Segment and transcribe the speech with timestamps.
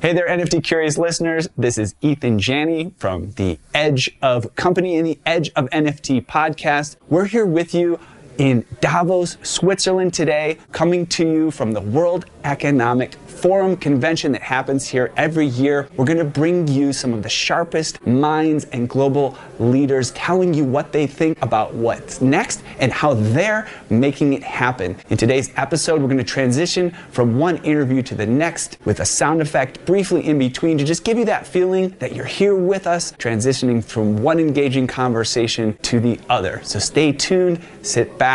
[0.00, 1.48] Hey there, NFT curious listeners.
[1.58, 6.94] This is Eathan Janney from the Edge of Company and the Edge of NFT podcast.
[7.08, 7.98] We're here with you
[8.38, 14.88] in Davos, Switzerland today, coming to you from the World Economic Forum convention that happens
[14.88, 15.88] here every year.
[15.96, 20.64] We're going to bring you some of the sharpest minds and global leaders telling you
[20.64, 24.96] what they think about what's next and how they're making it happen.
[25.08, 29.04] In today's episode, we're going to transition from one interview to the next with a
[29.04, 32.86] sound effect briefly in between to just give you that feeling that you're here with
[32.86, 36.60] us, transitioning from one engaging conversation to the other.
[36.64, 38.27] So stay tuned, sit back,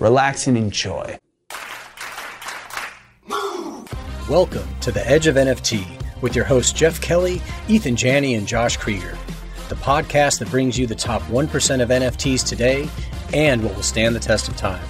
[0.00, 1.18] relax, and enjoy.
[4.28, 5.86] Welcome to the Edge of NFT
[6.20, 9.16] with your hosts Jeff Kelly, Eathan Janney, and Josh Krieger,
[9.68, 12.88] the podcast that brings you the top 1% of NFTs today
[13.32, 14.84] and what will stand the test of time.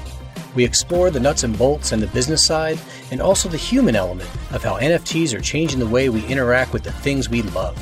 [0.55, 2.79] We explore the nuts and bolts and the business side,
[3.11, 6.83] and also the human element of how NFTs are changing the way we interact with
[6.83, 7.77] the things we love.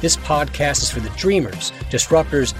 [0.00, 2.54] This podcast is for the dreamers, disruptors,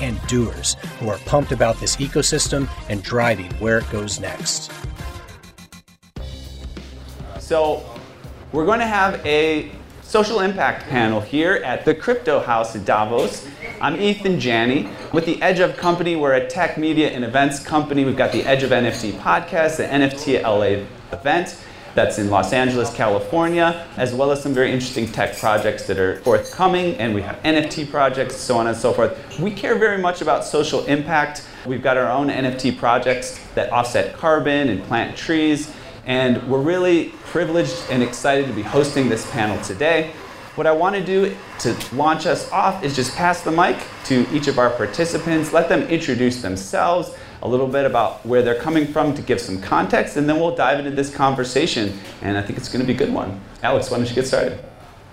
[0.00, 4.70] and doers who are pumped about this ecosystem and driving where it goes next.
[7.38, 7.84] So
[8.52, 9.70] we're going to have a
[10.02, 13.46] social impact panel here at the Crypto House in Davos.
[13.80, 16.16] I'm Eathan Janney with the Edge of Company.
[16.16, 18.04] We're a tech media and events company.
[18.04, 21.58] We've got the Edge of NFT podcast, the NFT LA event
[21.96, 26.20] that's in Los Angeles, California, as well as some very interesting tech projects that are
[26.20, 26.94] forthcoming.
[26.96, 29.40] And we have NFT projects, so on and so forth.
[29.40, 31.44] We care very much about social impact.
[31.64, 35.72] We've got our own NFT projects that offset carbon and plant trees.
[36.04, 40.12] And we're really privileged and excited to be hosting this panel today.
[40.54, 44.26] What I want to do to launch us off is just pass the mic to
[44.34, 47.10] each of our participants, let them introduce themselves,
[47.46, 50.56] a little bit about where they're coming from to give some context, and then we'll
[50.56, 51.96] dive into this conversation.
[52.20, 53.40] And I think it's going to be a good one.
[53.62, 54.58] Alex, why don't you get started?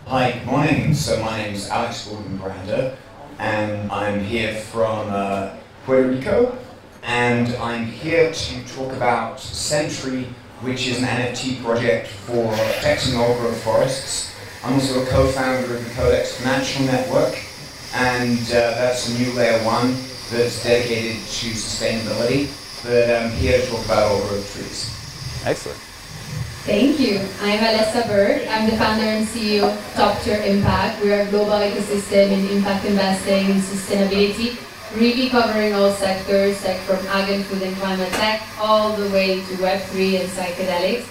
[0.08, 0.96] Hi, morning.
[0.96, 2.98] So my name is Alex Gordon Brander,
[3.38, 5.52] and I'm here from uh,
[5.86, 6.58] Puerto Rico,
[7.04, 10.28] and I'm here to talk about Sentry
[10.62, 14.34] which is an NFT project for protecting old forests.
[14.64, 17.38] I'm also a co-founder of the CoDEX Financial Network,
[17.94, 19.94] and uh, that's a new layer one
[20.34, 22.50] that's dedicated to sustainability.
[22.84, 24.92] But I'm here to talk about old growth trees.
[25.46, 25.80] Excellent.
[26.66, 27.20] Thank you.
[27.42, 28.48] I'm Alessa Berg.
[28.48, 31.02] I'm the founder and CEO of Top Tier Impact.
[31.04, 34.58] We're a global ecosystem in impact investing and sustainability
[34.96, 39.42] really covering all sectors, like from ag and food and climate tech, all the way
[39.42, 41.06] to Web3 and psychedelics.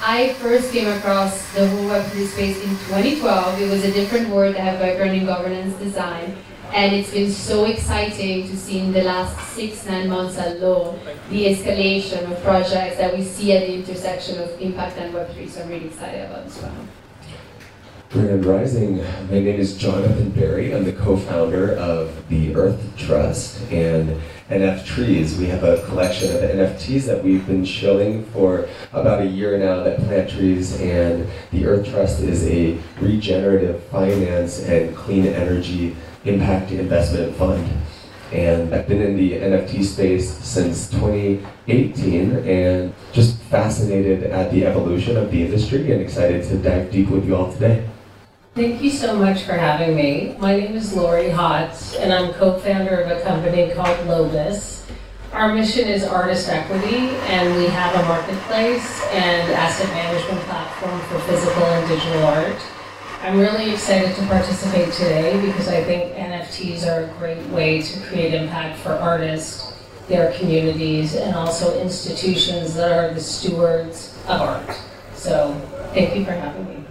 [0.00, 3.60] I first came across the whole Web3 space in 2012.
[3.60, 4.54] It was a different world.
[4.54, 6.36] I have background in governance design.
[6.74, 10.98] And it's been so exciting to see in the last six, nine months alone,
[11.30, 15.48] the escalation of projects that we see at the intersection of impact and Web3.
[15.48, 16.88] So I'm really excited about this one.
[18.10, 18.96] Grand Rising.
[18.98, 20.74] My name is Jonathan Barry.
[20.74, 24.20] I'm the co-founder of the Earth Trust and
[24.50, 25.38] NF Trees.
[25.38, 29.84] We have a collection of NFTs that we've been showing for about a year now
[29.84, 36.72] that plant trees and the Earth Trust is a regenerative finance and clean energy impact
[36.72, 37.68] investment fund.
[38.32, 45.16] And I've been in the NFT space since 2018 and just fascinated at the evolution
[45.16, 47.86] of the industry and excited to dive deep with you all today.
[48.54, 50.36] Thank you so much for having me.
[50.38, 54.86] My name is Lori Hotz, and I'm co-founder of a company called Lobus.
[55.32, 61.18] Our mission is artist equity, and we have a marketplace and asset management platform for
[61.26, 62.62] physical and digital art.
[63.24, 68.00] I'm really excited to participate today because I think NFTs are a great way to
[68.02, 69.72] create impact for artists,
[70.08, 74.78] their communities, and also institutions that are the stewards of art.
[75.14, 75.58] So
[75.94, 76.84] thank you for having me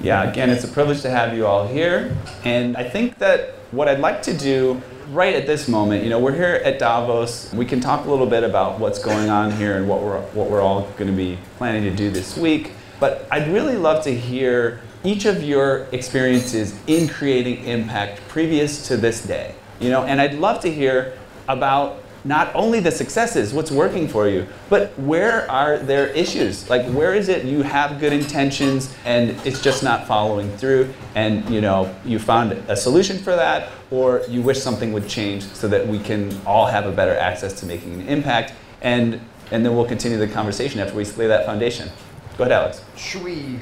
[0.00, 2.16] yeah, again, it's a privilege to have you all here.
[2.44, 6.20] And I think that what I'd like to do right at this moment, you know,
[6.20, 7.52] we're here at Davos.
[7.52, 10.50] We can talk a little bit about what's going on here and what we're, what
[10.50, 12.72] we're all going to be planning to do this week.
[13.00, 18.96] But I'd really love to hear each of your experiences in creating impact previous to
[18.96, 19.54] this day.
[19.80, 21.16] You know, and I'd love to hear
[21.48, 26.68] about not only the successes, what's working for you, but where are there issues?
[26.68, 31.48] Like where is it you have good intentions and it's just not following through and
[31.48, 35.68] you know you found a solution for that or you wish something would change so
[35.68, 38.52] that we can all have a better access to making an impact
[38.82, 39.20] and
[39.50, 41.88] and then we'll continue the conversation after we lay that foundation.
[42.36, 42.84] Go ahead, Alex.
[42.96, 43.58] Should we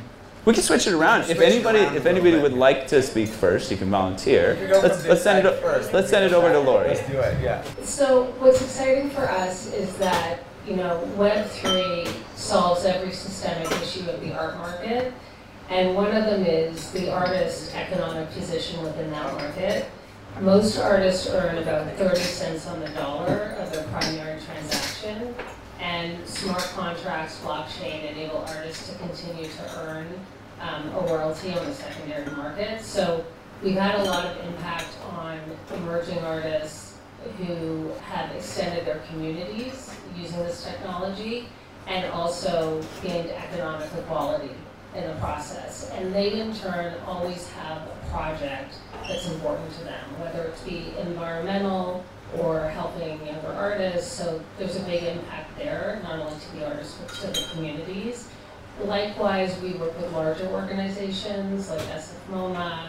[0.47, 1.25] we can switch it around.
[1.25, 4.57] Switch if anybody, around if anybody would like to speak first, you can volunteer.
[4.61, 5.61] You go Let's, let's send it.
[5.61, 5.93] first.
[5.93, 6.89] Let's send it over to Lori.
[6.89, 7.65] Let's do it, yeah.
[7.83, 14.21] So what's exciting for us is that, you know, Web3 solves every systemic issue of
[14.21, 15.13] the art market.
[15.69, 19.91] And one of them is the artist's economic position within that market.
[20.41, 25.35] Most artists earn about 30 cents on the dollar of their primary transaction,
[26.25, 30.07] smart contracts, blockchain enable artists to continue to earn
[30.61, 32.83] um, a royalty on the secondary market.
[32.83, 33.25] So
[33.63, 35.41] we've had a lot of impact on
[35.75, 36.99] emerging artists
[37.39, 41.49] who have extended their communities using this technology
[41.87, 44.51] and also gained economic equality
[44.95, 45.91] in the process.
[45.95, 48.75] And they in turn always have a project
[49.07, 52.05] that's important to them, whether it be environmental
[52.39, 54.13] or helping younger artists.
[54.13, 58.29] So there's a big impact there, not only to the artists but to the communities.
[58.83, 62.89] Likewise, we work with larger organizations like SF MoMA,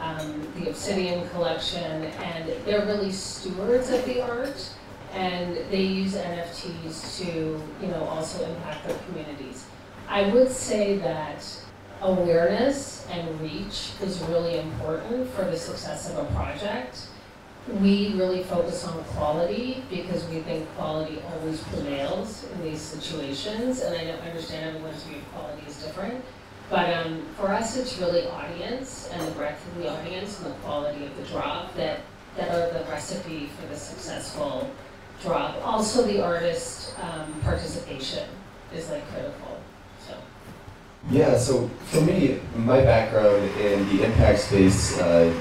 [0.00, 4.68] um, the Obsidian Collection, and they're really stewards of the art,
[5.12, 9.66] and they use NFTs to, you know, also impact their communities.
[10.08, 11.44] I would say that
[12.02, 17.08] awareness and reach is really important for the success of a project.
[17.74, 23.94] We really focus on quality because we think quality always prevails in these situations, and
[23.94, 26.24] I know, understand everyone's view of quality is different.
[26.70, 30.56] But um, for us, it's really audience and the breadth of the audience and the
[30.58, 32.00] quality of the drop that,
[32.36, 34.70] that are the recipe for the successful
[35.22, 35.56] drop.
[35.64, 38.28] Also, the artist um, participation
[38.74, 39.60] is like critical.
[40.06, 40.14] So.
[41.10, 45.32] Yeah, so for me, my background in the impact space uh,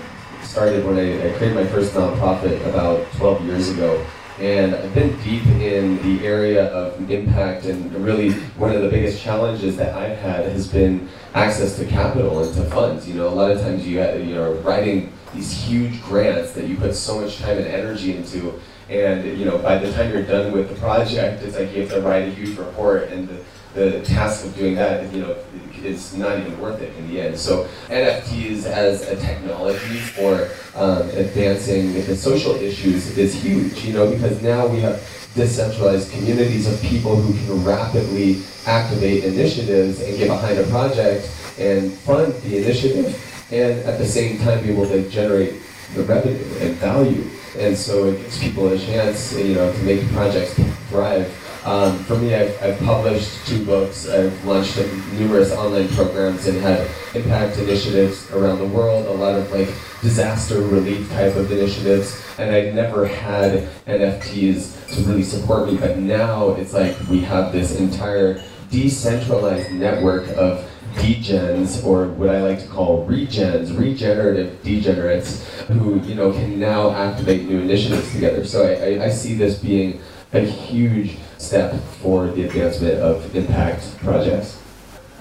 [0.48, 4.04] started when I, I created my first nonprofit about 12 years ago.
[4.40, 9.22] And I've been deep in the area of impact, and really one of the biggest
[9.22, 13.08] challenges that I've had has been access to capital and to funds.
[13.08, 16.78] You know, a lot of times you you know writing these huge grants that you
[16.78, 20.52] put so much time and energy into, and you know by the time you're done
[20.52, 23.44] with the project, it's like you have to write a huge report, and the,
[23.78, 25.38] the task of doing that, you know,
[25.84, 27.38] is not even worth it in the end.
[27.38, 34.10] So NFTs as a technology for um, advancing the social issues is huge, you know,
[34.10, 35.00] because now we have
[35.36, 41.30] decentralized communities of people who can rapidly activate initiatives and get behind a project
[41.60, 43.06] and fund the initiative
[43.52, 45.54] and at the same time be able to generate
[45.94, 47.24] the revenue and value.
[47.60, 50.60] And so it gives people a chance, you know, to make projects
[50.90, 51.32] thrive
[51.68, 54.08] um, for me, I've, I've, published two books.
[54.08, 54.78] I've launched
[55.16, 59.68] numerous online programs and had impact initiatives around the world, a lot of like
[60.02, 62.24] disaster relief type of initiatives.
[62.40, 67.52] And I've never had NFTs to really support me, but now it's like we have
[67.52, 68.42] this entire
[68.72, 76.16] decentralized network of degens, or what I like to call regens, regenerative degenerates, who you
[76.16, 78.46] know can now activate new initiatives together.
[78.46, 80.00] So I, I, I see this being
[80.32, 84.62] a huge step for the advancement of impact projects.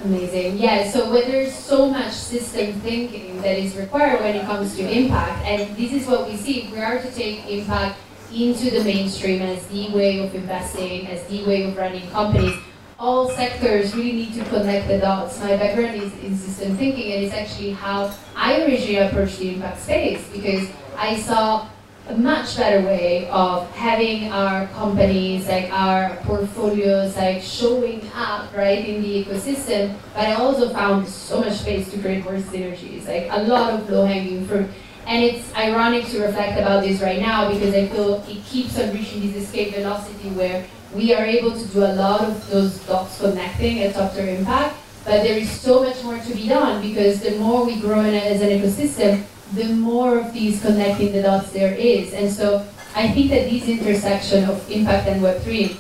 [0.04, 0.58] Amazing.
[0.58, 4.82] Yeah, so when there's so much system thinking that is required when it comes to
[4.82, 7.98] impact, and this is what we see, we are to take impact
[8.32, 12.54] into the mainstream as the way of investing, as the way of running companies.
[12.98, 15.38] All sectors really need to connect the dots.
[15.40, 19.80] My background is in system thinking, and it's actually how I originally approached the impact
[19.80, 21.68] space because I saw
[22.08, 28.88] a much better way of having our companies, like our portfolios, like showing up right
[28.88, 29.94] in the ecosystem.
[30.14, 33.90] But I also found so much space to create more synergies, like a lot of
[33.90, 34.70] low-hanging fruit.
[35.06, 38.92] And it's ironic to reflect about this right now because I feel it keeps on
[38.92, 43.20] reaching this escape velocity where we are able to do a lot of those dots
[43.20, 47.20] connecting at Top Tier Impact, but there is so much more to be done because
[47.20, 51.74] the more we grow as an ecosystem, the more of these connecting the dots there
[51.74, 52.12] is.
[52.12, 55.74] And so I think that this intersection of impact and Web3,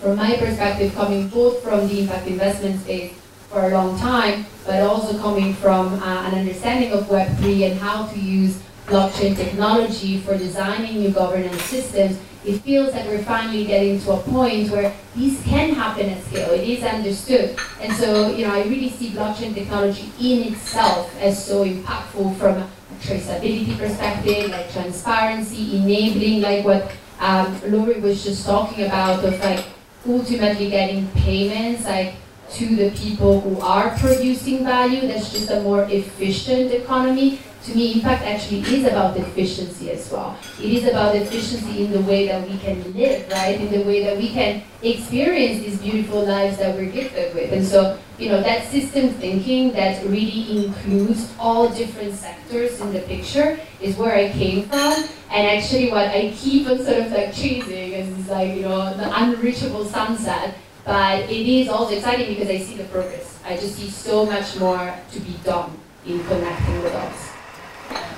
[0.00, 3.12] from my perspective, coming both from the impact investment space
[3.48, 8.06] for a long time, but also coming from uh, an understanding of Web3 and how
[8.06, 14.00] to use blockchain technology for designing new governance systems, it feels that we're finally getting
[14.00, 16.50] to a point where these can happen at scale.
[16.50, 17.56] It is understood.
[17.80, 22.68] And so, you know, I really see blockchain technology in itself as so impactful from
[23.02, 26.90] traceability perspective, like transparency, enabling, like what
[27.20, 29.64] um, Lori was just talking about, of like
[30.06, 32.14] ultimately getting payments, like
[32.50, 35.06] to the people who are producing value.
[35.08, 40.36] That's just a more efficient economy to me, impact actually is about efficiency as well.
[40.60, 43.60] It is about efficiency in the way that we can live, right?
[43.60, 47.52] In the way that we can experience these beautiful lives that we're gifted with.
[47.52, 53.00] And so, you know, that system thinking that really includes all different sectors in the
[53.00, 55.04] picture is where I came from.
[55.30, 59.08] And actually what I keep on sort of like chasing is like, you know, the
[59.22, 60.56] unreachable sunset.
[60.84, 64.56] But it is also exciting because I see the progress I just see so much
[64.58, 65.72] more to be done
[66.06, 67.31] in connecting with us.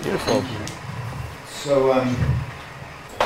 [0.02, 0.44] Beautiful.
[1.48, 2.16] So, um,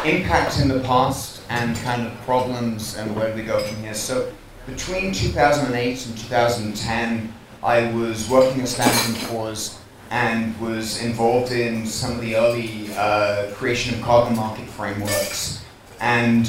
[0.05, 3.95] impact in the past and kind of problems and where do we go from here?
[3.95, 4.33] So,
[4.67, 9.79] between 2008 and 2010, I was working at Standard & Poor's
[10.11, 15.65] and was involved in some of the early uh, creation of carbon market frameworks.
[16.01, 16.49] And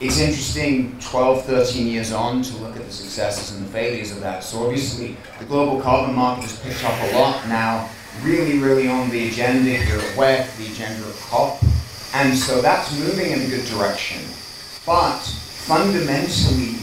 [0.00, 4.20] it's interesting 12, 13 years on to look at the successes and the failures of
[4.20, 4.44] that.
[4.44, 7.88] So obviously the global carbon market has picked up a lot now,
[8.22, 11.62] really, really on the agenda here at the agenda at COP.
[12.14, 14.22] And so that's moving in a good direction.
[14.86, 16.76] But fundamentally,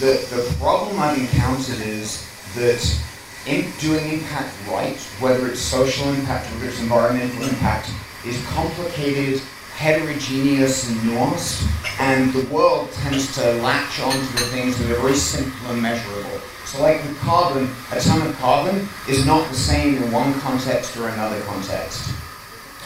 [0.00, 3.00] the, the problem I've encountered is that
[3.46, 7.90] in doing impact right, whether it's social impact, whether it's environmental impact,
[8.26, 9.40] is complicated,
[9.76, 11.68] heterogeneous, and nuanced,
[12.00, 16.40] and the world tends to latch onto the things that are very simple and measurable.
[16.64, 20.96] So like with carbon, a ton of carbon is not the same in one context
[20.96, 22.10] or another context.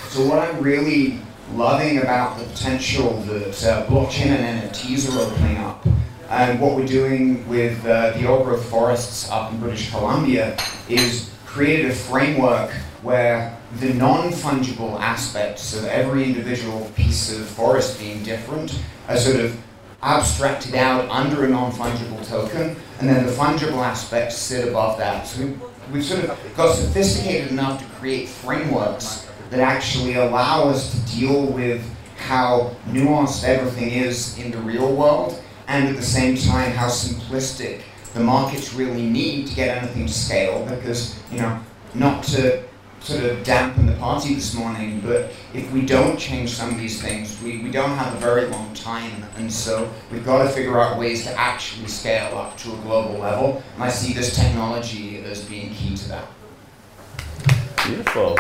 [0.09, 1.21] So what I'm really
[1.55, 5.87] loving about the potential that uh, blockchain and NFTs are opening up
[6.31, 10.57] and what we're doing with uh, the old growth forests up in British Columbia
[10.89, 12.71] is created a framework
[13.03, 18.77] where the non-fungible aspects of every individual piece of forest being different
[19.09, 19.57] are sort of
[20.03, 25.27] abstracted out under a non-fungible token, and then the fungible aspects sit above that.
[25.27, 25.53] So
[25.93, 31.47] we've sort of got sophisticated enough to create frameworks that actually allow us to deal
[31.47, 31.85] with
[32.17, 37.83] how nuanced everything is in the real world and at the same time how simplistic
[38.15, 41.59] the markets really need to get anything to scale because, you know,
[41.95, 42.63] not to
[43.01, 47.01] sort of dampen the party this morning, but if we don't change some of these
[47.01, 49.25] things, we, we don't have a very long time.
[49.37, 53.19] And so we've got to figure out ways to actually scale up to a global
[53.19, 53.63] level.
[53.75, 56.27] And I see this technology as being key to that.
[57.87, 58.39] Beautiful.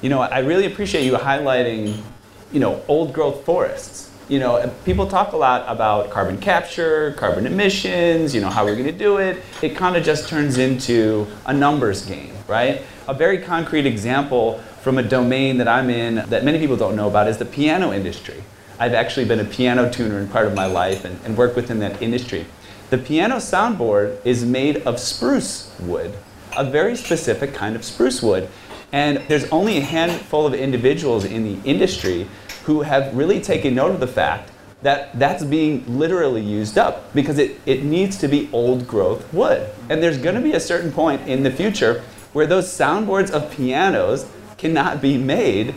[0.00, 2.02] You know, I really appreciate you highlighting,
[2.50, 7.44] you know, old growth forests you know, people talk a lot about carbon capture, carbon
[7.44, 9.42] emissions, you know, how we're going to do it.
[9.60, 12.80] It kind of just turns into a numbers game, right?
[13.08, 17.08] A very concrete example from a domain that I'm in that many people don't know
[17.08, 18.42] about is the piano industry.
[18.78, 21.80] I've actually been a piano tuner in part of my life and, and worked within
[21.80, 22.46] that industry.
[22.88, 26.16] The piano soundboard is made of spruce wood,
[26.56, 28.48] a very specific kind of spruce wood.
[28.92, 32.28] And there's only a handful of individuals in the industry
[32.64, 34.50] who have really taken note of the fact
[34.82, 39.68] that that's being literally used up because it, it needs to be old growth wood.
[39.88, 42.02] And there's going to be a certain point in the future
[42.32, 44.28] where those soundboards of pianos
[44.58, 45.74] cannot be made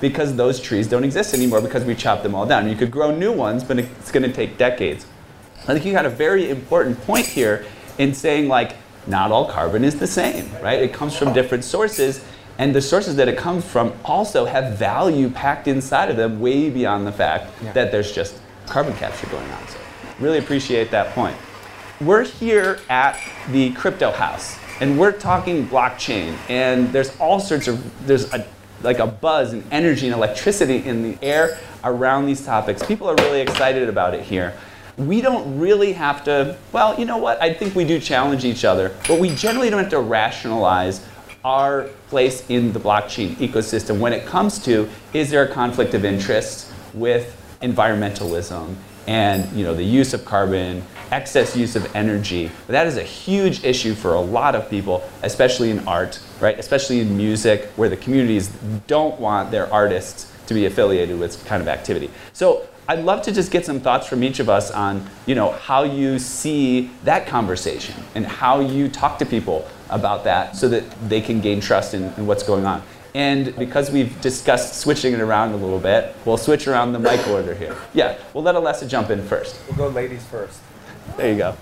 [0.00, 2.68] because those trees don't exist anymore because we chopped them all down.
[2.68, 5.06] You could grow new ones, but it's going to take decades.
[5.64, 7.64] I think you got a very important point here
[7.98, 8.76] in saying like
[9.06, 10.80] not all carbon is the same, right?
[10.80, 12.24] It comes from different sources
[12.58, 16.68] and the sources that it comes from also have value packed inside of them way
[16.68, 17.72] beyond the fact yeah.
[17.72, 18.36] that there's just
[18.66, 19.68] carbon capture going on.
[19.68, 19.78] So
[20.18, 21.36] really appreciate that point.
[22.00, 23.18] We're here at
[23.50, 28.46] the crypto house and we're talking blockchain and there's all sorts of there's a
[28.82, 32.84] like a buzz and energy and electricity in the air around these topics.
[32.84, 34.54] People are really excited about it here.
[34.96, 37.40] We don't really have to, well, you know what?
[37.40, 41.04] I think we do challenge each other, but we generally don't have to rationalize
[41.48, 46.04] our place in the blockchain ecosystem when it comes to is there a conflict of
[46.04, 48.74] interest with environmentalism
[49.06, 52.50] and you know the use of carbon, excess use of energy.
[52.66, 56.58] That is a huge issue for a lot of people, especially in art, right?
[56.58, 58.48] Especially in music, where the communities
[58.86, 62.10] don't want their artists to be affiliated with kind of activity.
[62.34, 65.52] So I'd love to just get some thoughts from each of us on, you know,
[65.52, 70.84] how you see that conversation and how you talk to people about that so that
[71.08, 72.82] they can gain trust in, in what's going on.
[73.14, 77.26] And because we've discussed switching it around a little bit, we'll switch around the mic
[77.28, 77.76] order here.
[77.94, 79.60] Yeah, we'll let Alessa jump in first.
[79.66, 80.60] We'll go ladies first.
[81.16, 81.56] There you go.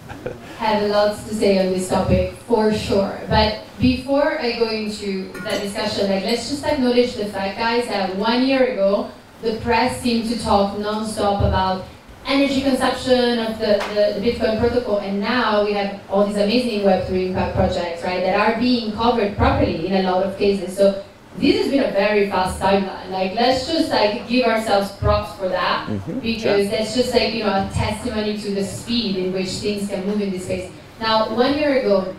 [0.58, 3.18] have lots to say on this topic for sure.
[3.28, 8.16] But before I go into that discussion, like let's just acknowledge the fact, guys, that
[8.16, 9.10] one year ago,
[9.42, 11.86] the press seemed to talk non-stop about
[12.26, 16.80] energy consumption of the, the, the, Bitcoin protocol, and now we have all these amazing
[16.80, 20.76] Web3 impact projects, right, that are being covered properly in a lot of cases.
[20.76, 21.04] So
[21.38, 23.10] this has been a very fast timeline.
[23.10, 26.64] Like, let's just like give ourselves props for that, mm-hmm, because sure.
[26.64, 30.20] that's just like you know a testimony to the speed in which things can move
[30.20, 30.72] in this space.
[31.00, 32.14] Now, one year ago,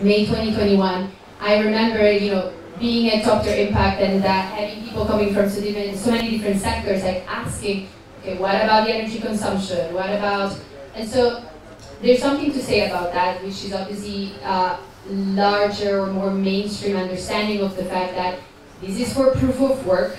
[0.00, 1.10] May 2021,
[1.40, 5.48] I remember you know being at Top Tier Impact and uh, having people coming from
[5.48, 9.94] so, different, so many different sectors, like asking okay, what about the energy consumption?
[9.94, 10.58] What about,
[10.94, 11.42] and so
[12.02, 17.60] there's something to say about that, which is obviously uh, larger or more mainstream understanding
[17.60, 18.38] of the fact that
[18.80, 20.16] this is for proof of work.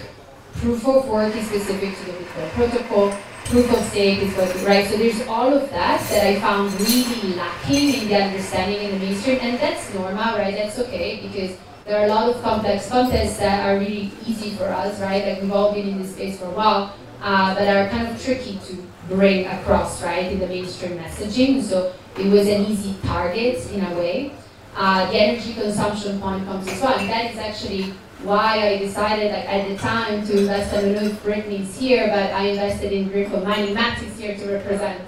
[0.56, 3.18] Proof of work is specific to the Bitcoin protocol.
[3.46, 4.86] Proof of stake is what, right?
[4.86, 9.06] So there's all of that that I found really lacking in the understanding in the
[9.06, 10.54] mainstream, and that's normal, right?
[10.54, 14.66] That's okay because there are a lot of complex contests that are really easy for
[14.66, 15.26] us, right?
[15.26, 18.22] Like we've all been in this space for a while, uh, but are kind of
[18.22, 21.62] tricky to bring across, right, in the mainstream messaging.
[21.62, 24.34] So it was an easy target in a way.
[24.76, 29.32] Uh, the energy consumption point comes as well, and that is actually why I decided
[29.32, 30.74] like, at the time to invest.
[30.74, 33.74] I don't know if Brittany's here, but I invested in Grifo Mining.
[33.74, 35.02] Max is here to represent.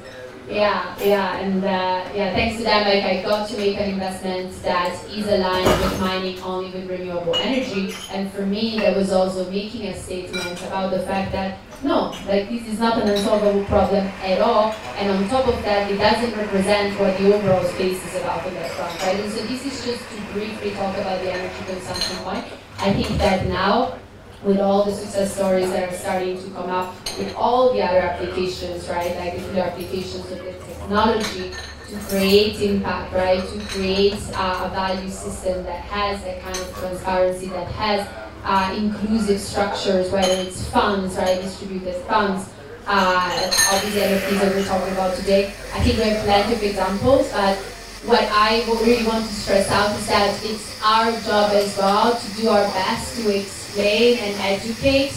[0.52, 4.52] Yeah, yeah, and uh, yeah, thanks to them, like I got to make an investment
[4.64, 7.96] that is aligned with mining only with renewable energy.
[8.12, 12.50] And for me, that was also making a statement about the fact that no, like
[12.50, 14.76] this is not an unsolvable problem at all.
[14.98, 18.54] And on top of that, it doesn't represent what the overall space is about on
[18.54, 19.20] that front, right?
[19.20, 22.46] And so this is just to briefly talk about the energy consumption point.
[22.78, 23.98] I think that now,
[24.44, 28.00] with all the success stories that are starting to come up, with all the other
[28.00, 31.52] applications, right, like the applications of the technology
[31.88, 36.76] to create impact, right, to create uh, a value system that has that kind of
[36.76, 38.08] transparency, that has
[38.44, 42.50] uh, inclusive structures, whether it's funds, right, distributed funds,
[42.88, 45.48] uh, all these NFTs that we're talking about today.
[45.74, 47.58] I think we have plenty of examples, but
[48.06, 52.42] what I really want to stress out is that it's our job as well to
[52.42, 55.14] do our best to explain and educate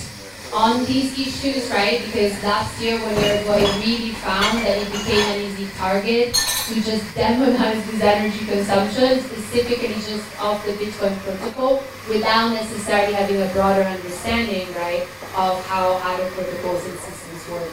[0.52, 2.00] on these issues, right?
[2.06, 7.04] Because last year when Uruguay really found that it became an easy target to just
[7.14, 13.82] demonize this energy consumption, specifically just of the Bitcoin protocol, without necessarily having a broader
[13.82, 15.02] understanding, right,
[15.36, 17.70] of how other protocols and systems work.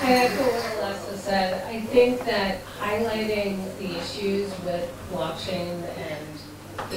[0.00, 1.64] I echo what Alessa said.
[1.66, 6.37] I think that highlighting the issues with blockchain and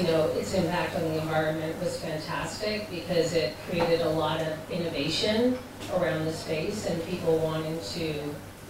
[0.02, 4.72] you know its impact on the environment was fantastic because it created a lot of
[4.72, 5.58] innovation
[5.94, 8.06] around the space and people wanting to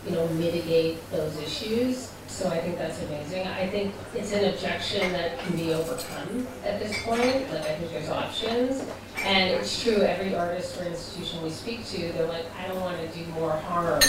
[0.06, 2.12] you know mitigate those issues.
[2.28, 3.48] So I think that's amazing.
[3.48, 7.22] I think it's an objection that can be overcome at this point.
[7.22, 8.84] Like I think there's options.
[9.24, 12.98] And it's true, every artist or institution we speak to, they're like, I don't want
[12.98, 14.00] to do more harm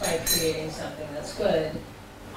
[0.00, 1.72] by creating something that's good.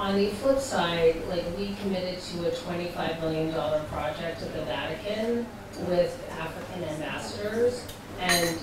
[0.02, 5.46] On the flip side, like we committed to a $25 million project at the Vatican
[5.88, 7.86] with African ambassadors.
[8.20, 8.58] And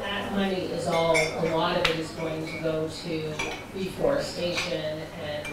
[0.00, 3.34] that money is all, a lot of it is going to go to
[3.74, 5.48] reforestation and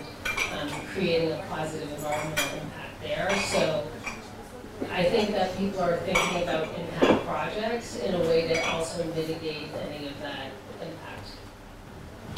[0.60, 3.34] um, creating a positive environmental impact there.
[3.40, 3.88] So
[4.92, 9.70] I think that people are thinking about impact projects in a way that also mitigate
[9.76, 10.52] any of that.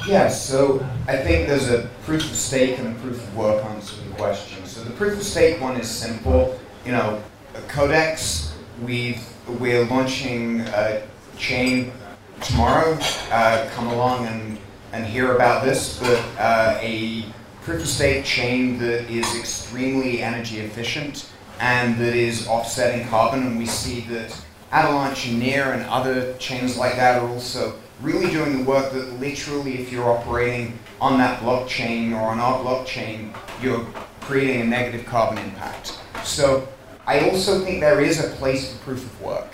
[0.08, 3.96] Yeah, so I think there's a proof of stake and a proof of work answer
[3.96, 4.66] to the question.
[4.66, 6.60] So the proof of stake one is simple.
[6.86, 7.24] You know,
[7.68, 8.52] CoDEX,
[8.84, 11.04] we've, we're launching a
[11.38, 11.94] chain
[12.42, 12.98] tomorrow.
[13.32, 14.58] Uh, come along and,
[14.92, 17.26] and hear about this, but uh, a
[17.62, 21.30] proof of stake chain that is extremely energy efficient
[21.60, 23.48] and that is offsetting carbon.
[23.48, 24.38] And we see that
[24.72, 29.20] Avalanche and Near and other chains like that are also really doing the work that
[29.20, 33.86] literally, if you're operating on that blockchain or on our blockchain, you're
[34.22, 36.00] creating a negative carbon impact.
[36.24, 36.68] So
[37.06, 39.48] I also think there is a place for proof of work.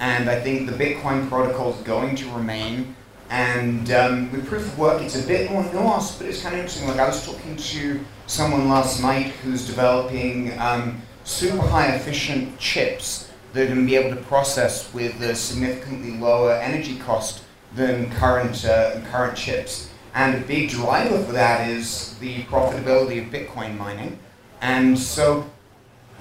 [0.00, 2.96] And I think the Bitcoin protocol is going to remain
[3.30, 6.60] and um, with proof of work, it's a bit more nuanced, but it's kind of
[6.60, 6.88] interesting.
[6.88, 13.30] Like I was talking to someone last night who's developing um, super high efficient chips
[13.52, 17.43] that are going to be able to process with a significantly lower energy cost
[17.74, 19.90] than current uh, current chips.
[20.14, 24.18] And a big driver for that is the profitability of Bitcoin mining.
[24.60, 25.50] And so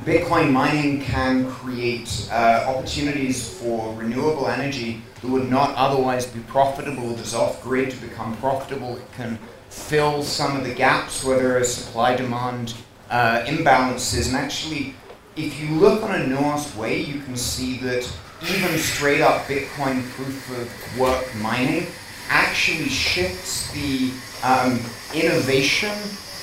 [0.02, 7.12] Bitcoin mining can create uh, opportunities for renewable energy that would not otherwise be profitable.
[7.12, 8.98] It off grid to become profitable.
[8.98, 9.38] It can
[9.70, 12.74] fill some of the gaps where there are supply demand
[13.10, 14.28] uh, imbalances.
[14.28, 14.96] And actually,
[15.36, 18.12] if you look on a nuanced way, you can see that
[18.50, 21.88] even straight up Bitcoin proof of work mining
[22.30, 24.12] actually shifts the
[24.44, 24.80] um,
[25.14, 25.92] innovation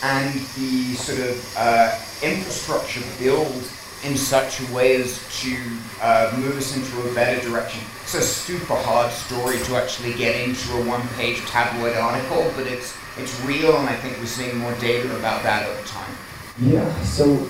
[0.03, 3.53] and the sort of uh, infrastructure build
[4.05, 5.55] in such a way as to
[6.01, 7.83] uh, move us into a better direction.
[8.03, 12.97] It's a super hard story to actually get into a one-page tabloid article, but it's
[13.19, 16.15] it's real, and I think we're seeing more data about that over time.
[16.61, 17.03] Yeah.
[17.03, 17.47] So.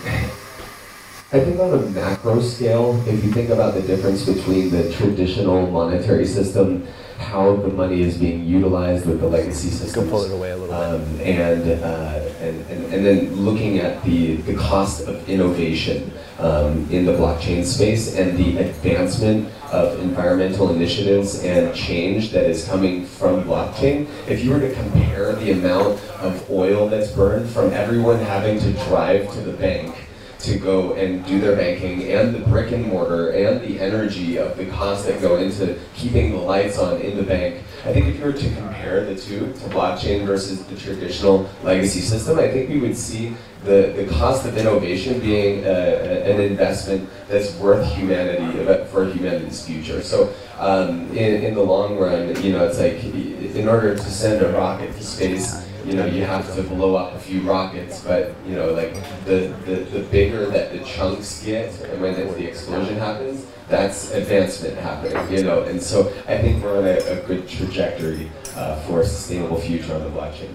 [1.32, 5.70] I think on a macro scale, if you think about the difference between the traditional
[5.70, 6.88] monetary system,
[7.18, 10.74] how the money is being utilized with the legacy systems, pull it away a little
[10.74, 16.90] um, and uh, and, and, and then looking at the, the cost of innovation um,
[16.90, 23.06] in the blockchain space and the advancement of environmental initiatives and change that is coming
[23.06, 28.18] from blockchain, if you were to compare the amount of oil that's burned from everyone
[28.18, 29.94] having to drive to the bank
[30.42, 34.56] to go and do their banking and the brick and mortar and the energy of
[34.56, 37.62] the costs that go into keeping the lights on in the bank.
[37.84, 42.00] I think if you were to compare the two to blockchain versus the traditional legacy
[42.00, 46.40] system, I think we would see the, the cost of innovation being a, a, an
[46.40, 50.02] investment that's worth humanity, for humanity's future.
[50.02, 54.42] So um, in, in the long run, you know, it's like in order to send
[54.42, 58.32] a rocket to space, you know, you have to blow up a few rockets, but
[58.46, 62.96] you know, like the, the, the bigger that the chunks get and when the explosion
[62.96, 67.48] happens, that's advancement happening, you know, and so I think we're on a, a good
[67.48, 70.54] trajectory uh, for a sustainable future on the blockchain.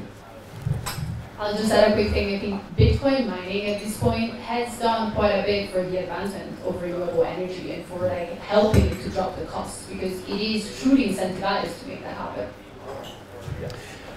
[1.37, 2.33] I'll just add a quick thing.
[2.33, 6.57] I think Bitcoin mining at this point has done quite a bit for the advancement
[6.63, 11.09] of renewable energy and for like helping to drop the costs because it is truly
[11.09, 12.47] incentivized to make that happen.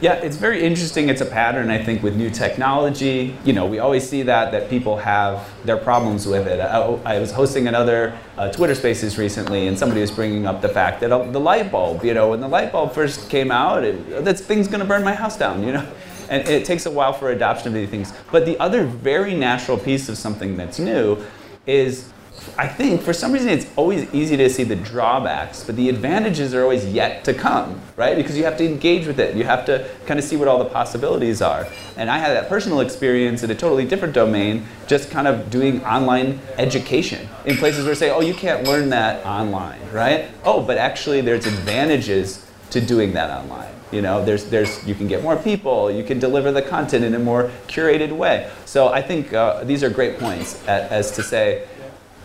[0.00, 1.08] Yeah, it's very interesting.
[1.08, 3.37] It's a pattern, I think, with new technology.
[3.44, 6.61] You know, we always see that that people have their problems with it.
[6.61, 10.68] I, I was hosting another uh, Twitter Spaces recently, and somebody was bringing up the
[10.68, 12.04] fact that uh, the light bulb.
[12.04, 15.02] You know, when the light bulb first came out, it, that thing's going to burn
[15.02, 15.64] my house down.
[15.64, 15.92] You know,
[16.30, 18.12] and it takes a while for adoption of these things.
[18.30, 21.20] But the other very natural piece of something that's new
[21.66, 22.12] is
[22.57, 26.55] I think for some reason it's always easy to see the drawbacks, but the advantages
[26.55, 28.16] are always yet to come, right?
[28.16, 29.37] Because you have to engage with it.
[29.37, 31.68] You have to kind of see what all the possibilities are.
[31.96, 35.85] And I had that personal experience in a totally different domain, just kind of doing
[35.85, 40.29] online education in places where say, oh, you can't learn that online, right?
[40.44, 43.72] Oh, but actually there's advantages to doing that online.
[43.90, 47.14] You know, there's, there's, you can get more people, you can deliver the content in
[47.14, 48.51] a more curated way.
[48.66, 51.66] So I think uh, these are great points at, as to say,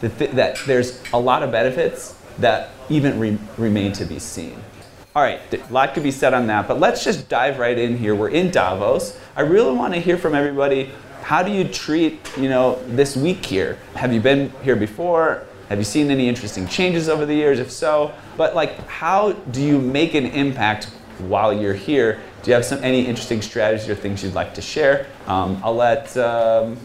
[0.04, 4.62] that, th- that there's a lot of benefits that even re- remain to be seen.
[5.16, 7.98] All right, a lot could be said on that, but let's just dive right in
[7.98, 8.14] here.
[8.14, 9.18] We're in Davos.
[9.36, 10.92] I really want to hear from everybody.
[11.22, 13.78] How do you treat, you know, this week here?
[13.96, 15.46] Have you been here before?
[15.70, 17.60] Have you seen any interesting changes over the years?
[17.60, 20.86] If so, but like, how do you make an impact
[21.20, 22.20] while you're here?
[22.42, 25.08] Do you have some any interesting strategies or things you'd like to share?
[25.28, 26.18] Um, I'll let.
[26.18, 26.78] Um,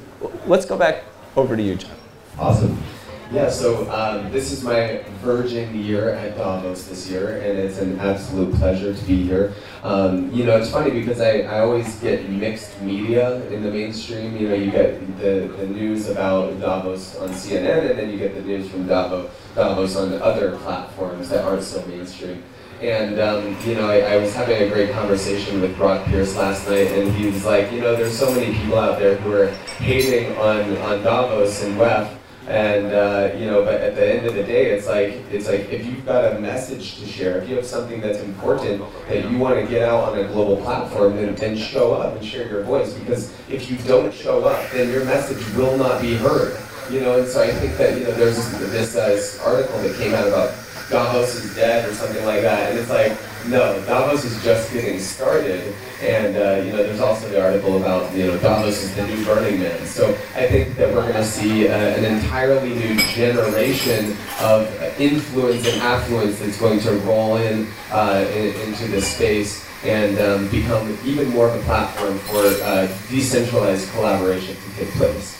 [0.46, 1.02] let's go back
[1.34, 1.96] over to you, John.
[2.38, 2.80] Awesome.
[3.30, 8.00] Yeah, so um, this is my virgin year at Davos this year, and it's an
[8.00, 9.52] absolute pleasure to be here.
[9.82, 14.34] Um, you know, it's funny because I, I always get mixed media in the mainstream.
[14.38, 18.34] You know, you get the, the news about Davos on CNN, and then you get
[18.34, 22.42] the news from Davos, Davos on other platforms that aren't so mainstream.
[22.80, 26.66] And, um, you know, I, I, was having a great conversation with Brock Pierce last
[26.68, 29.48] night, and he was like, you know, there's so many people out there who are
[29.80, 32.17] hating on, on Davos and WEF,
[32.48, 35.70] and uh, you know, but at the end of the day, it's like it's like
[35.70, 39.38] if you've got a message to share, if you have something that's important that you
[39.38, 42.62] want to get out on a global platform, then, then show up and share your
[42.62, 42.94] voice.
[42.94, 46.58] Because if you don't show up, then your message will not be heard.
[46.90, 48.36] You know, and so I think that you know there's
[48.70, 50.54] this, uh, article that came out about
[50.90, 54.98] Davos is dead or something like that, and it's like no, Davos is just getting
[54.98, 59.06] started, and uh, you know, there's also the article about you know Davos is the
[59.06, 59.86] new Burning Man.
[59.86, 64.68] So I think that we're going to see uh, an entirely new generation of
[65.00, 70.48] influence and affluence that's going to roll in, uh, in into this space and um,
[70.48, 75.37] become even more of a platform for uh, decentralized collaboration to take place.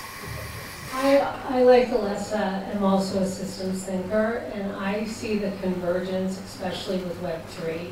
[1.49, 2.75] I, like Alessa.
[2.75, 7.91] I'm also a systems thinker, and I see the convergence, especially with Web3,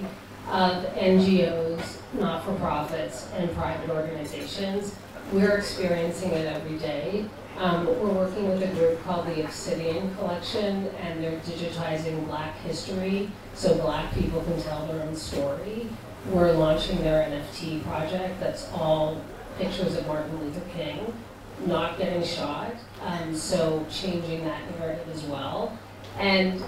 [0.49, 4.94] of NGOs, not-for-profits, and private organizations.
[5.33, 7.27] We're experiencing it every day.
[7.59, 13.31] Um, we're working with a group called the Obsidian Collection, and they're digitizing Black history
[13.55, 15.88] so Black people can tell their own story.
[16.31, 19.22] We're launching their NFT project that's all
[19.59, 21.14] pictures of Martin Luther King
[21.64, 22.74] not getting shot.
[23.02, 25.76] Um, so changing that narrative as well.
[26.18, 26.62] And,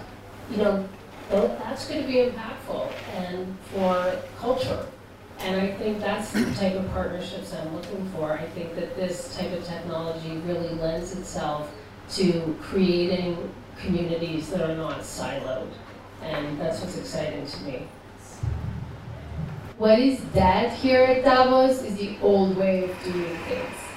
[0.51, 0.89] you know,
[1.31, 4.87] that's going to be impactful and for culture.
[5.41, 8.33] And I think that's the type of partnerships I'm looking for.
[8.33, 11.73] I think that this type of technology really lends itself
[12.11, 15.69] to creating communities that are not siloed.
[16.23, 17.87] And that's what's exciting to me.
[19.77, 23.88] What is dead here at Davos is the old way of doing things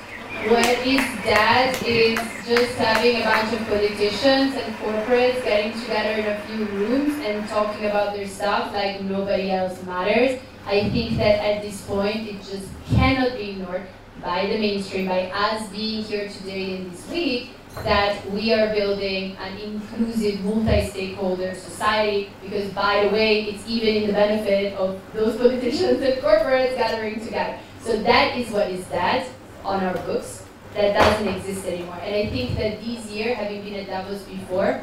[0.49, 6.25] what is that is just having a bunch of politicians and corporates getting together in
[6.25, 10.39] a few rooms and talking about their stuff like nobody else matters.
[10.65, 13.87] I think that at this point it just cannot be ignored.
[14.21, 17.49] by the mainstream, by us being here today in this week,
[17.83, 24.07] that we are building an inclusive multi-stakeholder society because by the way it's even in
[24.07, 29.25] the benefit of those politicians and corporates gathering together so that is what is that
[29.63, 33.75] on our books that doesn't exist anymore and i think that this year having been
[33.75, 34.81] at davos before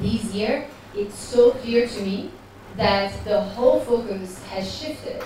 [0.00, 2.30] this year it's so clear to me
[2.76, 5.22] that the whole focus has shifted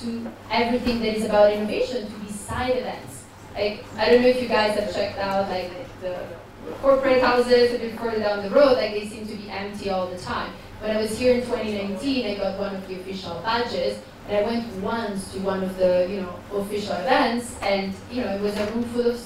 [0.00, 4.40] to everything that is about innovation to be side events like i don't know if
[4.42, 6.18] you guys have checked out like the
[6.82, 10.06] corporate houses a bit further down the road, like they seem to be empty all
[10.08, 10.52] the time.
[10.80, 14.42] When I was here in 2019, I got one of the official badges, and I
[14.42, 18.56] went once to one of the you know official events, and you know it was
[18.56, 19.20] a room full of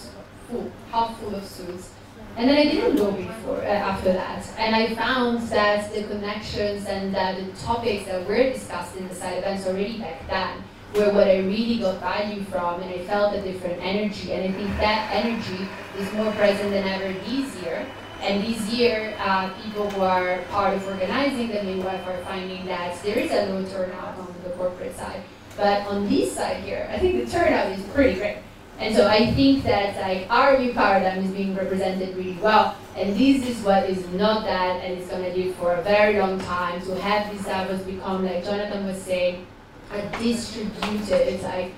[0.49, 1.91] full, half full of suits.
[2.37, 6.87] And then I didn't go before uh, after that, and I found that the connections
[6.87, 10.63] and uh, the topics that were discussed in the side events already back then
[10.95, 14.33] were what I really got value from, and I felt a different energy.
[14.33, 17.87] And I think that energy is more present than ever this year.
[18.21, 23.03] And this year, uh, people who are part of organizing the midwife are finding that
[23.03, 25.23] there is a low turnout on the corporate side.
[25.57, 28.39] But on this side here, I think the turnout is pretty great.
[28.79, 32.77] And so I think that like our new paradigm is being represented really well.
[32.97, 36.19] And this is what is not that, and it's going to live for a very
[36.19, 36.81] long time.
[36.83, 39.47] To have these Davos become, like Jonathan was saying,
[39.93, 41.73] a distributed, like,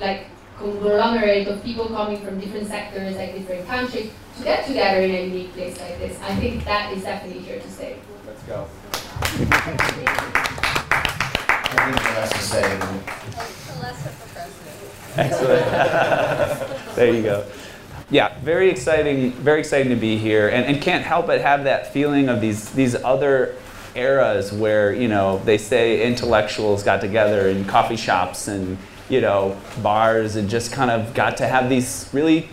[0.00, 0.26] like
[0.58, 5.26] conglomerate of people coming from different sectors, like different countries, to get together in a
[5.26, 6.18] unique place like this.
[6.22, 7.98] I think that is definitely here to stay.
[8.26, 8.66] Let's go.
[9.22, 9.50] I think
[11.96, 12.78] the to say.
[15.16, 15.66] Excellent.
[16.96, 17.44] there you go.
[18.10, 21.92] Yeah, very exciting, very exciting to be here, and, and can't help but have that
[21.92, 23.56] feeling of these these other
[23.94, 29.56] eras where you know they say intellectuals got together in coffee shops and you know
[29.82, 32.48] bars and just kind of got to have these really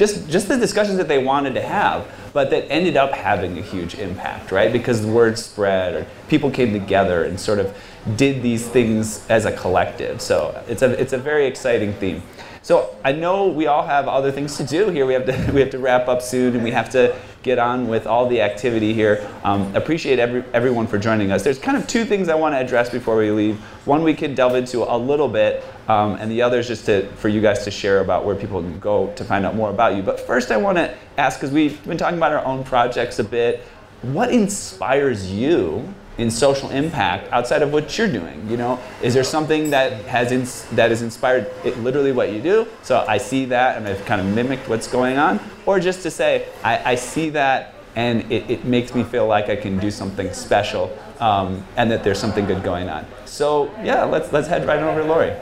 [0.00, 3.62] just just the discussions that they wanted to have but that ended up having a
[3.62, 4.72] huge impact right?
[4.72, 7.76] Because the word spread or people came together and sort of
[8.16, 10.22] did these things as a collective.
[10.22, 12.22] So it's a it's a very exciting theme
[12.62, 15.06] so I know we all have other things to do here.
[15.06, 17.88] We have to we have to wrap up soon, and we have to get on
[17.88, 19.26] with all the activity here.
[19.44, 21.42] Um, appreciate every, everyone for joining us.
[21.42, 23.58] There's kind of two things I want to address before we leave.
[23.86, 27.06] One we can delve into a little bit, um, and the other is just to,
[27.12, 29.96] for you guys to share about where people can go to find out more about
[29.96, 30.02] you.
[30.02, 33.24] But first, I want to ask, because we've been talking about our own projects a
[33.24, 33.60] bit,
[34.02, 38.46] what inspires you in social impact outside of what you're doing?
[38.48, 42.42] You know, is there something that has ins- that has inspired it, literally what you
[42.42, 42.68] do?
[42.82, 46.10] So I see that and I've kind of mimicked what's going on, or just to
[46.10, 49.90] say I, I see that and it, it, makes me feel like I can do
[49.90, 53.04] something special um, and that there's something good going on.
[53.24, 55.32] So yeah, let's let's head right on over to Lori.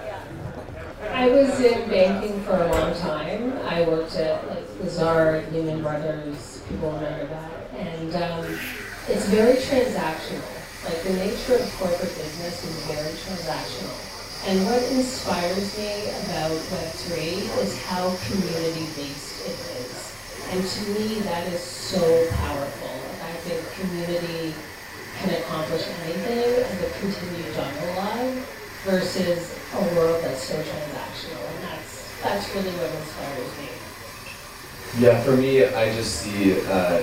[1.12, 3.52] I was in banking for a long time.
[3.66, 8.58] I worked at like Lazard, Lehman Brothers, people remember that, and um,
[9.08, 10.57] it's very transactional.
[10.84, 13.98] Like the nature of corporate business is very transactional.
[14.46, 17.18] And what inspires me about Web3
[17.58, 20.14] is how community-based it is.
[20.50, 22.94] And to me, that is so powerful.
[23.26, 24.54] I think community
[25.18, 28.34] can accomplish anything as a continued dialogue
[28.84, 31.42] versus a world that's so transactional.
[31.42, 33.68] And that's, that's really what inspires me.
[34.98, 37.02] Yeah, for me, I just see uh,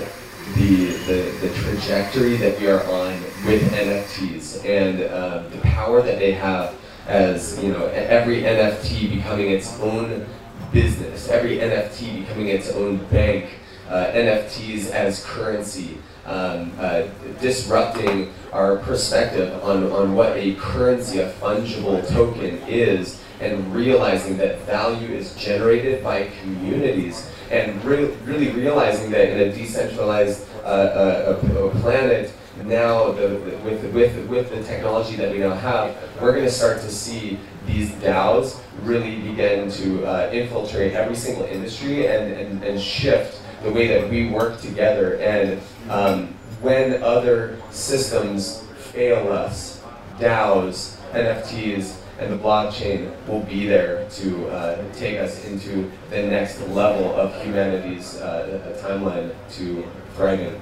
[0.53, 3.13] the, the, the trajectory that we are on
[3.45, 6.75] with NFTs and uh, the power that they have
[7.07, 10.25] as you know every NFT becoming its own
[10.71, 13.49] business, every NFT becoming its own bank,
[13.89, 17.03] uh, NFTs as currency, um, uh,
[17.39, 24.59] disrupting our perspective on, on what a currency, a fungible token is, and realizing that
[24.61, 31.69] value is generated by communities and re really realizing that in a decentralized uh, uh,
[31.81, 36.45] planet, now the, the, with, with, with the technology that we now have, we're going
[36.45, 42.31] to start to see these DAOs really begin to uh, infiltrate every single industry and,
[42.31, 45.15] and, and shift the way that we work together.
[45.15, 46.27] And um,
[46.61, 49.81] when other systems fail us,
[50.19, 56.61] DAOs, NFTs, and the blockchain will be there to uh, take us into the next
[56.69, 60.61] level of humanity's uh, timeline to thriving.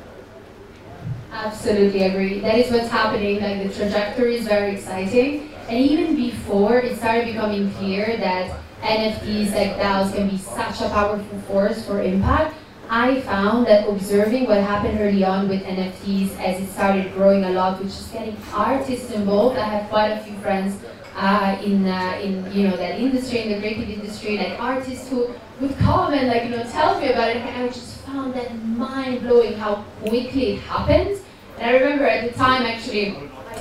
[1.31, 2.39] Absolutely agree.
[2.39, 3.41] That is what's happening.
[3.41, 5.49] Like the trajectory is very exciting.
[5.67, 10.89] And even before it started becoming clear that NFTs like DAOs can be such a
[10.89, 12.55] powerful force for impact,
[12.89, 17.51] I found that observing what happened early on with NFTs as it started growing a
[17.51, 19.57] lot, which is getting artists involved.
[19.57, 20.77] I have quite a few friends
[21.15, 25.29] uh, in uh, in you know that industry, in the creative industry, like artists who
[25.61, 28.55] would come and like you know tell me about it, and I just found that
[28.63, 31.19] mind blowing how quickly it happened.
[31.59, 33.11] And I remember at the time actually,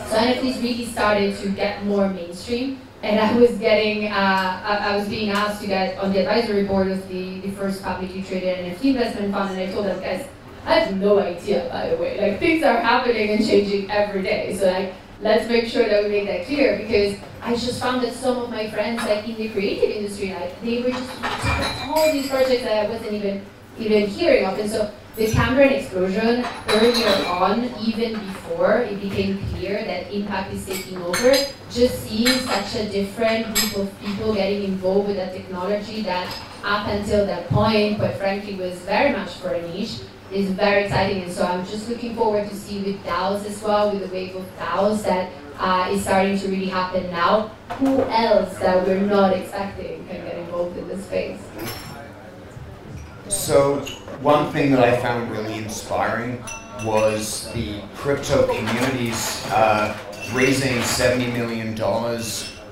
[0.09, 4.97] so NFTs really started to get more mainstream and I was getting, uh, I, I,
[4.97, 8.65] was being asked to get on the advisory board of the, the first publicly traded
[8.65, 10.29] NFT investment fund, and I told them, guys,
[10.65, 12.21] I have no idea, by the way.
[12.21, 14.57] Like, things are happening and changing every day.
[14.57, 18.13] So, like, let's make sure that we make that clear because I just found that
[18.13, 21.11] some of my friends, like, in the creative industry, like, they were just
[21.89, 23.43] all these projects that I wasn't even
[23.79, 24.59] even hearing of.
[24.59, 30.67] And so the Cambrian explosion earlier on, even before it became clear that impact is
[30.67, 31.33] taking over,
[31.71, 36.27] just seeing such a different group of people getting involved with that technology that
[36.65, 40.01] up until that point, quite frankly, was very much for a niche,
[40.33, 41.23] is very exciting.
[41.23, 44.37] And so I'm just looking forward to see with DAOs as well, with the wave
[44.37, 47.49] of DAOs that uh, is starting to really happen now.
[47.79, 51.41] Who else that we're not expecting can get involved in this space?
[53.29, 53.81] So
[54.21, 56.43] one thing that I found really inspiring
[56.85, 59.97] was the crypto communities uh,
[60.33, 61.77] raising $70 million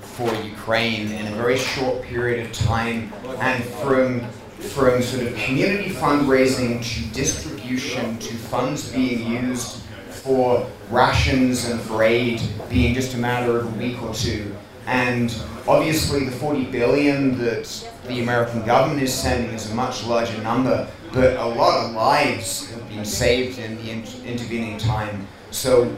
[0.01, 4.23] for Ukraine in a very short period of time and from
[4.61, 12.03] from sort of community fundraising to distribution to funds being used for rations and for
[12.03, 14.55] aid being just a matter of a week or two.
[14.87, 15.35] And
[15.67, 20.89] obviously the 40 billion that the American government is sending is a much larger number,
[21.13, 23.91] but a lot of lives have been saved in the
[24.27, 25.27] intervening time.
[25.51, 25.95] So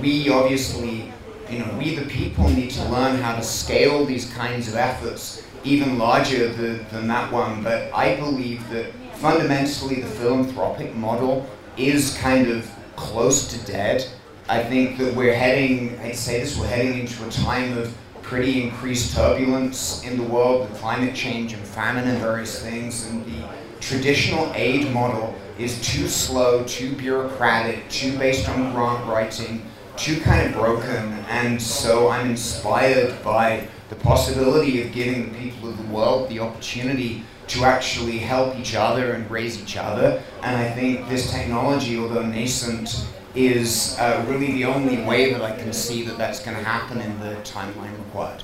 [0.00, 1.12] we obviously,
[1.50, 5.42] you know, we the people need to learn how to scale these kinds of efforts
[5.64, 7.62] even larger the, than that one.
[7.62, 14.06] But I believe that fundamentally the philanthropic model is kind of close to dead.
[14.48, 18.62] I think that we're heading, I'd say this, we're heading into a time of pretty
[18.62, 23.06] increased turbulence in the world with climate change and famine and various things.
[23.06, 23.48] And the
[23.80, 29.64] traditional aid model is too slow, too bureaucratic, too based on grant writing,
[29.96, 31.12] too kind of broken.
[31.28, 36.40] And so I'm inspired by the possibility of giving the people of the world the
[36.40, 40.22] opportunity to actually help each other and raise each other.
[40.42, 45.56] And I think this technology, although nascent, is uh, really the only way that I
[45.56, 48.42] can see that that's going to happen in the timeline required.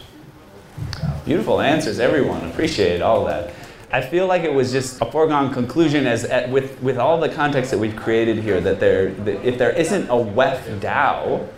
[1.24, 2.44] Beautiful answers, everyone.
[2.50, 3.54] Appreciate all that.
[3.92, 7.72] I feel like it was just a foregone conclusion as with with all the context
[7.72, 11.48] that we've created here that there that if there isn't a WEF DAO,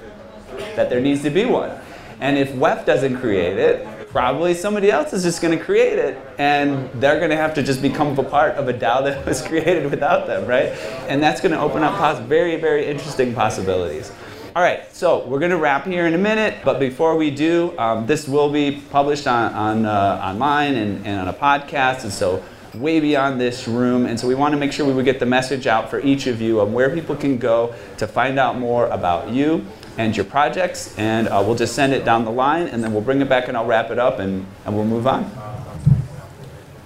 [0.76, 1.78] that there needs to be one.
[2.22, 6.16] And if WEF doesn't create it, probably somebody else is just going to create it
[6.38, 9.42] and they're going to have to just become a part of a DAO that was
[9.42, 10.68] created without them, right?
[11.08, 14.12] And that's going to open up very, very interesting possibilities.
[14.54, 17.76] All right, so we're going to wrap here in a minute, but before we do,
[17.76, 22.12] um, this will be published on, on uh, online and, and on a podcast, and
[22.12, 22.40] so
[22.74, 24.06] way beyond this room.
[24.06, 26.28] And so we want to make sure we would get the message out for each
[26.28, 29.66] of you of where people can go to find out more about you
[29.98, 33.02] and your projects, and uh, we'll just send it down the line, and then we'll
[33.02, 35.30] bring it back and I'll wrap it up, and, and we'll move on.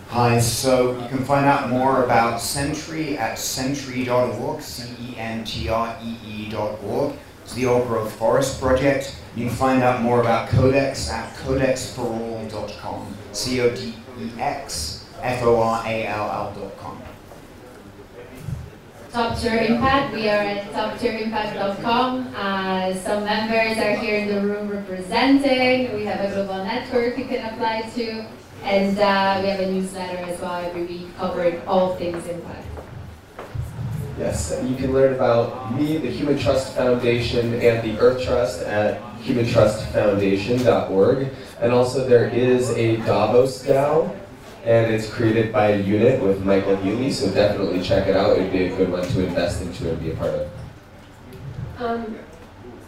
[0.08, 5.16] Hi, so you can find out more about Centree at centree.org, C-E-N-T-R-E-E.org.
[7.42, 9.16] It's the Old Growth Forest Project.
[9.36, 17.02] You can find out more about CoDEX at codexforall.com, C-O-D-E-X F-O-R-A-L-L.com.
[19.12, 20.12] Top Tier Impact.
[20.14, 22.34] We are at toptierimpact.com.
[22.36, 25.94] Uh, some members are here in the room representing.
[25.94, 28.26] We have a global network you can apply to.
[28.62, 32.66] And uh, we have a newsletter as well every week covering all things impact.
[34.18, 39.00] Yes, you can learn about me, the Human Trust Foundation, and the Earth Trust at
[39.22, 41.28] humantrustfoundation.org.
[41.60, 44.10] And also there is a Davos DAO
[44.66, 48.36] and it's created by a unit with Michael Healy, so definitely check it out.
[48.36, 50.50] It'd be a good one to invest into and be a part of.
[51.78, 52.18] Um,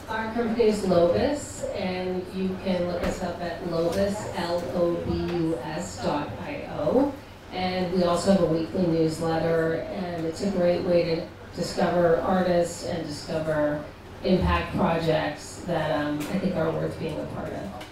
[0.08, 7.14] our company is Lobus, and you can look us up at Lobus, L-O-B-U-S dot I-O.
[7.52, 12.86] And we also have a weekly newsletter, and it's a great way to discover artists
[12.86, 13.84] and discover
[14.24, 17.87] impact projects that um, I think are worth being a part of.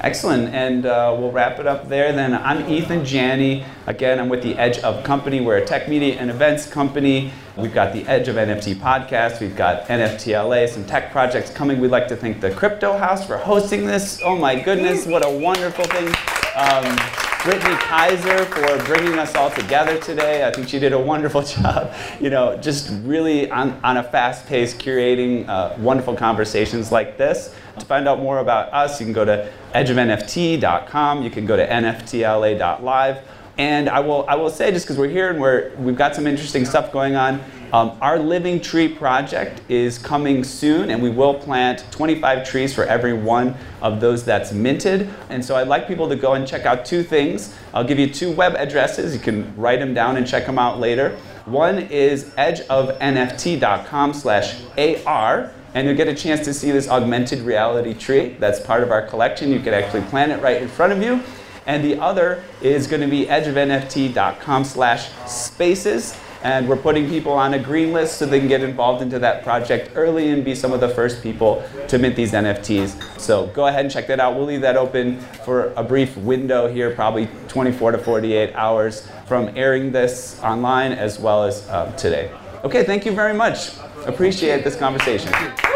[0.00, 2.34] Excellent, and uh, we'll wrap it up there then.
[2.34, 3.64] I'm Eathan Janney.
[3.86, 5.40] Again, I'm with the Edge of Company.
[5.40, 7.32] We're a tech media and events company.
[7.56, 9.40] We've got the Edge of NFT podcast.
[9.40, 11.80] We've got NFTLA, some tech projects coming.
[11.80, 14.20] We'd like to thank the Crypto House for hosting this.
[14.22, 16.08] Oh my goodness, what a wonderful thing.
[16.54, 20.46] Um, Brittany Kaiser for bringing us all together today.
[20.46, 24.46] I think she did a wonderful job, you know, just really on, on a fast
[24.46, 27.54] pace curating uh, wonderful conversations like this.
[27.78, 31.66] To find out more about us, you can go to edgeofnft.com, you can go to
[31.66, 33.18] nftla.live.
[33.58, 36.26] And I will, I will say, just because we're here and we're, we've got some
[36.26, 37.40] interesting stuff going on,
[37.72, 42.84] um, our Living Tree project is coming soon, and we will plant 25 trees for
[42.84, 45.10] every one of those that's minted.
[45.30, 47.54] And so I'd like people to go and check out two things.
[47.74, 49.14] I'll give you two web addresses.
[49.14, 51.18] You can write them down and check them out later.
[51.44, 57.94] One is edgeofnft.com slash AR, and you'll get a chance to see this augmented reality
[57.94, 59.50] tree that's part of our collection.
[59.50, 61.20] You can actually plant it right in front of you.
[61.66, 67.54] And the other is going to be edgeofnft.com slash spaces and we're putting people on
[67.54, 70.72] a green list so they can get involved into that project early and be some
[70.72, 73.18] of the first people to mint these NFTs.
[73.18, 74.36] So go ahead and check that out.
[74.36, 79.56] We'll leave that open for a brief window here, probably 24 to 48 hours from
[79.56, 82.30] airing this online as well as um, today.
[82.62, 83.72] Okay, thank you very much.
[84.06, 85.32] Appreciate this conversation.
[85.32, 85.66] Thank you,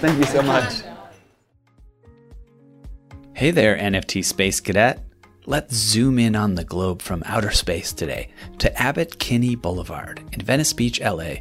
[0.00, 0.93] Thank you so much.
[3.36, 5.00] Hey there, NFT Space Cadet.
[5.44, 8.28] Let's zoom in on the globe from outer space today
[8.58, 11.38] to Abbott Kinney Boulevard in Venice Beach, LA.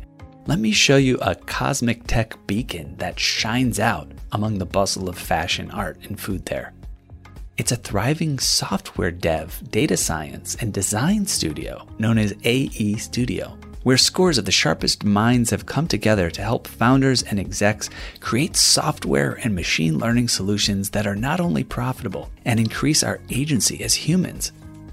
[0.48, 5.20] Let me show you a cosmic tech beacon that shines out among the bustle of
[5.20, 6.74] fashion, art, and food there.
[7.58, 13.98] It's a thriving software dev, data science, and design studio known as AE Studio where
[13.98, 19.40] scores of the sharpest minds have come together to help founders and execs create software
[19.44, 24.52] and machine learning solutions that are not only profitable and increase our agency as humans,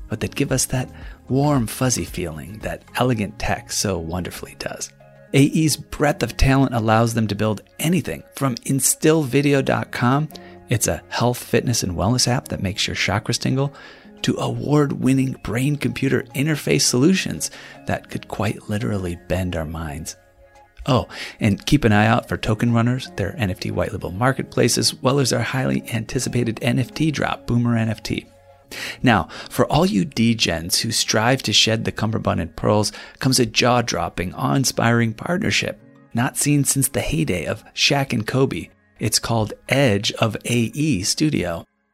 [0.08, 0.90] but that give us that
[1.28, 4.90] warm, fuzzy feeling that elegant tech so wonderfully does.
[5.32, 10.28] AE's breadth of talent allows them to build anything from instillvideo.com.
[10.68, 13.72] It's a health, fitness, and wellness app that makes your chakras tingle
[14.22, 17.50] to award winning brain computer interface solutions
[17.86, 20.16] that could quite literally bend our minds.
[20.86, 21.08] Oh,
[21.38, 25.18] and keep an eye out for Token Runners, their NFT white label marketplace, as well
[25.18, 28.26] as our highly anticipated NFT drop, Boomer NFT.
[29.02, 33.46] Now, for all you degens who strive to shed the cummerbund and pearls, comes a
[33.46, 35.80] jaw dropping, awe inspiring partnership,
[36.14, 38.70] not seen since the heyday of Shaq and Kobe.
[38.98, 41.64] It's called Edge of AE Studio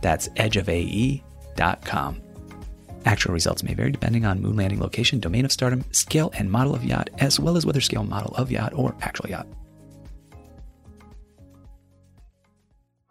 [0.00, 2.22] That's edgeofae.com.
[3.04, 6.74] Actual results may vary depending on moon landing location, domain of stardom, scale and model
[6.74, 9.46] of yacht, as well as whether scale model of yacht or actual yacht.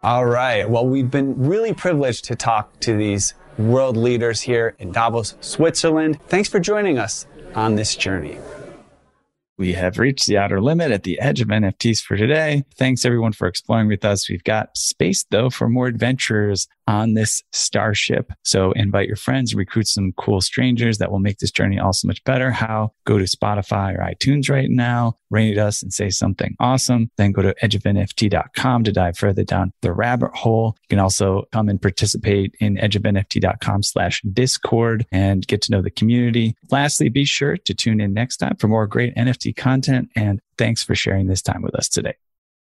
[0.02, 0.68] All right.
[0.68, 6.20] Well, we've been really privileged to talk to these world leaders here in Davos, Switzerland.
[6.28, 8.38] Thanks for joining us on this journey.
[9.58, 12.62] We have reached the outer limit at the edge of NFTs for today.
[12.74, 14.28] Thanks everyone for exploring with us.
[14.28, 18.32] We've got space though for more adventurers on this starship.
[18.44, 22.06] So invite your friends, recruit some cool strangers that will make this journey all so
[22.06, 22.50] much better.
[22.50, 22.92] How?
[23.04, 27.10] Go to Spotify or iTunes right now, rate us and say something awesome.
[27.16, 30.76] Then go to edgeofnft.com to dive further down the rabbit hole.
[30.82, 35.90] You can also come and participate in edgeofnft.com slash discord and get to know the
[35.90, 36.54] community.
[36.70, 40.10] Lastly, be sure to tune in next time for more great NFT content.
[40.14, 42.14] And thanks for sharing this time with us today.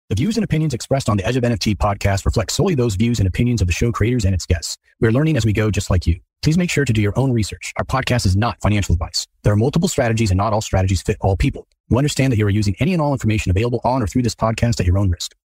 [0.07, 3.17] The views and opinions expressed on the Edge of NFT podcast reflect solely those views
[3.17, 4.77] and opinions of the show creators and its guests.
[4.99, 6.19] We're learning as we go, just like you.
[6.43, 7.73] Please make sure to do your own research.
[7.77, 9.25] Our podcast is not financial advice.
[9.41, 11.67] There are multiple strategies and not all strategies fit all people.
[11.89, 14.35] You understand that you are using any and all information available on or through this
[14.35, 15.35] podcast at your own risk.